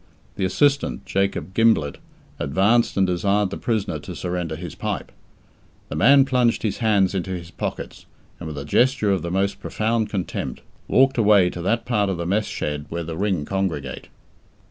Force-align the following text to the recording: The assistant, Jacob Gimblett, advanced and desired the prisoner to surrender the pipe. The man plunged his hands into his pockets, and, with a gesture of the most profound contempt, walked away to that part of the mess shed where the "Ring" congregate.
The 0.35 0.45
assistant, 0.45 1.05
Jacob 1.05 1.53
Gimblett, 1.53 1.97
advanced 2.39 2.97
and 2.97 3.05
desired 3.05 3.51
the 3.51 3.57
prisoner 3.57 3.99
to 3.99 4.15
surrender 4.15 4.55
the 4.55 4.75
pipe. 4.79 5.11
The 5.89 5.95
man 5.95 6.25
plunged 6.25 6.63
his 6.63 6.79
hands 6.79 7.13
into 7.13 7.37
his 7.37 7.51
pockets, 7.51 8.07
and, 8.39 8.47
with 8.47 8.57
a 8.57 8.65
gesture 8.65 9.11
of 9.11 9.21
the 9.21 9.29
most 9.29 9.59
profound 9.59 10.09
contempt, 10.09 10.63
walked 10.87 11.19
away 11.19 11.51
to 11.51 11.61
that 11.61 11.85
part 11.85 12.09
of 12.09 12.17
the 12.17 12.25
mess 12.25 12.47
shed 12.47 12.87
where 12.89 13.03
the 13.03 13.15
"Ring" 13.15 13.45
congregate. 13.45 14.07